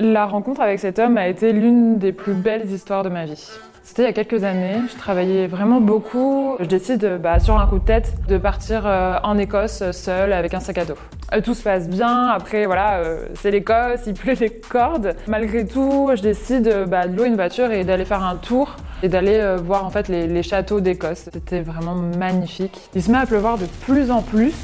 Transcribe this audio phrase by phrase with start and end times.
[0.00, 3.50] La rencontre avec cet homme a été l'une des plus belles histoires de ma vie.
[3.82, 6.54] C'était il y a quelques années, je travaillais vraiment beaucoup.
[6.60, 10.54] Je décide, bah, sur un coup de tête, de partir euh, en Écosse seule avec
[10.54, 10.94] un sac à dos.
[11.34, 15.14] Euh, tout se passe bien, après voilà, euh, c'est l'Écosse, il pleut les cordes.
[15.26, 19.08] Malgré tout, je décide bah, de louer une voiture et d'aller faire un tour et
[19.08, 21.28] d'aller voir en fait les, châteaux d'Écosse.
[21.32, 22.88] C'était vraiment magnifique.
[22.94, 24.54] Il se met à pleuvoir de plus en plus,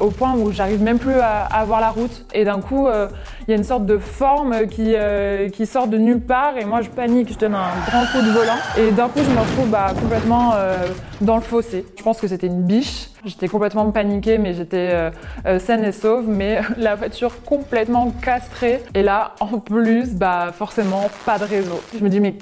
[0.00, 2.26] au point où j'arrive même plus à, à, voir la route.
[2.34, 4.94] Et d'un coup, il y a une sorte de forme qui,
[5.54, 8.30] qui sort de nulle part et moi je panique, je donne un grand coup de
[8.30, 8.58] volant.
[8.78, 10.86] Et d'un coup, je me retrouve bah, complètement euh,
[11.20, 11.84] dans le fossé.
[11.96, 13.08] Je pense que c'était une biche.
[13.26, 15.10] J'étais complètement paniquée, mais j'étais euh,
[15.46, 16.28] euh, saine et sauve.
[16.28, 18.82] Mais la voiture complètement castrée.
[18.94, 21.80] Et là, en plus, bah, forcément, pas de réseau.
[21.98, 22.36] Je me dis, mais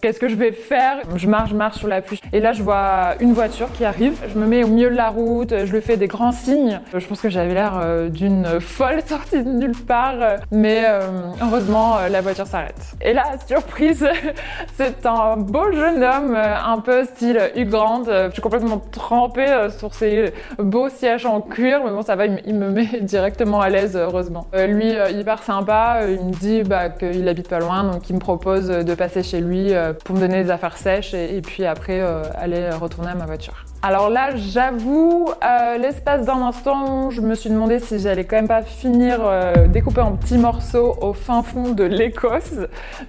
[0.00, 0.98] Qu'est-ce que je vais faire?
[1.16, 2.20] Je marche, je marche sur la pluie.
[2.32, 4.14] Et là, je vois une voiture qui arrive.
[4.32, 6.80] Je me mets au milieu de la route, je lui fais des grands signes.
[6.94, 10.14] Je pense que j'avais l'air euh, d'une folle sortie de nulle part.
[10.52, 11.00] Mais euh,
[11.42, 12.80] heureusement, euh, la voiture s'arrête.
[13.02, 14.06] Et là, surprise,
[14.76, 18.04] c'est un beau jeune homme, un peu style Hugh Grant.
[18.04, 21.80] Je suis complètement trempée sur ses beaux sièges en cuir.
[21.84, 24.46] Mais bon, ça va, il me met directement à l'aise, heureusement.
[24.52, 28.68] Lui, hyper sympa, il me dit bah, qu'il habite pas loin, donc il me propose
[28.68, 32.70] de passer chez lui pour me donner des affaires sèches et, puis après euh, aller
[32.70, 33.64] retourner à ma voiture.
[33.82, 38.48] Alors là, j'avoue, euh, l'espace d'un instant, je me suis demandé si j'allais quand même
[38.48, 39.20] pas finir
[39.68, 42.54] découpé en petits morceaux au fin fond de l'Écosse.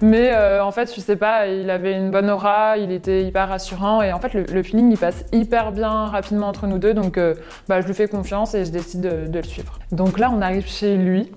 [0.00, 4.00] Mais en fait, je sais pas, il avait une bonne aura, il était hyper rassurant
[4.02, 6.94] et en fait, le, feeling il passe hyper bien rapidement entre nous deux.
[6.94, 7.18] Donc,
[7.68, 9.78] bah, je lui fais confiance et je décide de le suivre.
[9.90, 11.32] Donc là, on arrive chez lui.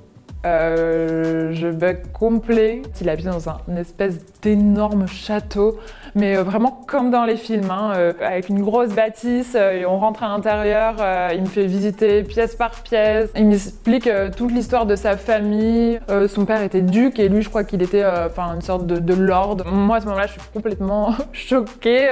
[0.46, 2.82] Euh, je bug complet.
[3.00, 5.80] Il habite dans un espèce d'énorme château,
[6.16, 9.56] mais euh, vraiment comme dans les films, hein, euh, avec une grosse bâtisse.
[9.56, 10.96] et on rentre à l'intérieur,
[11.34, 13.30] il me fait visiter pièce par pièce.
[13.36, 16.00] Il m'explique toute l'histoire de sa famille.
[16.28, 19.58] son père était duc et lui, je crois qu'il était enfin une sorte de, lord.
[19.72, 22.10] Moi, à ce moment-là, je suis complètement choquée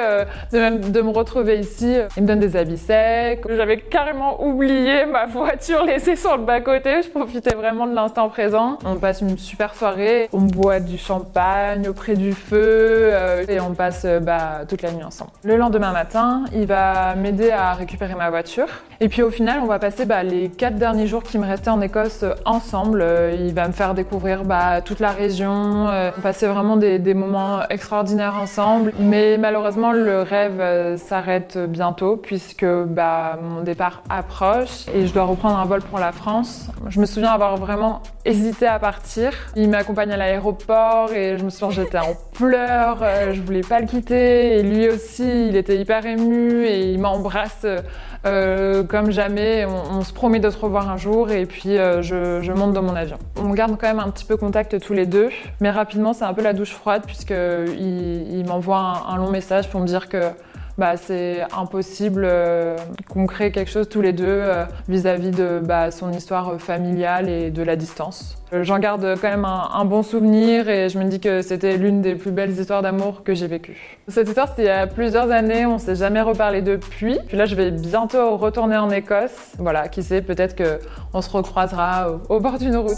[0.52, 1.96] de, me retrouver ici.
[2.16, 3.42] Il me donne des habits secs.
[3.50, 7.02] J'avais carrément oublié ma voiture laissée sur le bas-côté.
[7.02, 8.78] Je profitais vraiment de l'instant présent.
[8.86, 13.74] On passe une super soirée, on boit du champagne auprès du feu euh, et on
[13.74, 15.32] passe euh, bah, toute la nuit ensemble.
[15.44, 18.68] Le lendemain matin, il va m'aider à récupérer ma voiture.
[19.00, 21.70] Et puis au final, on va passer bah, les quatre derniers jours qui me restaient
[21.70, 23.06] en Écosse euh, ensemble.
[23.40, 25.88] Il va me faire découvrir bah, toute la région.
[26.18, 28.94] On passait vraiment des, moments extraordinaires ensemble.
[29.00, 35.66] Mais malheureusement, le rêve s'arrête bientôt puisque mon départ approche et je dois reprendre un
[35.66, 36.68] vol pour la France.
[36.88, 39.32] Je me souviens avoir vraiment hésité à partir.
[39.56, 43.80] Il m'accompagne à l'aéroport et je me souviens j'étais en pleurs, euh, je voulais pas
[43.80, 47.66] le quitter et lui aussi il était hyper ému et il m'embrasse
[48.26, 49.66] euh, comme jamais.
[49.66, 52.96] On, se promet de se revoir un jour et puis euh, je, monte dans mon
[52.96, 53.18] avion.
[53.38, 55.30] On garde quand même un petit peu contact tous les deux,
[55.60, 59.80] mais rapidement c'est un peu la douche froide puisque il, m'envoie un, long message pour
[59.80, 60.32] me dire que
[60.82, 62.76] bah, c'est impossible euh,
[63.08, 67.52] qu'on crée quelque chose tous les deux euh, vis-à-vis de bah, son histoire familiale et
[67.52, 68.36] de la distance.
[68.52, 72.02] Euh, j'en garde quand même un, bon souvenir et je me dis que c'était l'une
[72.02, 74.00] des plus belles histoires d'amour que j'ai vécues.
[74.08, 77.20] Cette histoire, c'était il y a plusieurs années, on s'est jamais reparlé depuis.
[77.28, 79.54] Puis là, je vais bientôt retourner en Écosse.
[79.60, 82.98] Voilà, qui sait, peut-être qu'on se recroisera au bord d'une route.